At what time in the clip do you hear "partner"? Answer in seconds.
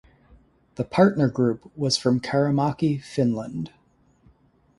0.83-1.27